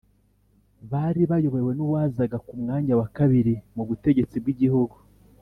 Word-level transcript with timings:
bari 0.91 1.21
bayobowe 1.31 1.71
n'uwazaga 1.77 2.37
ku 2.47 2.53
mwanya 2.61 2.93
wa 2.99 3.07
kabiri 3.17 3.53
mu 3.75 3.83
butegetsi 3.89 4.35
bw'igihugu, 4.41 4.95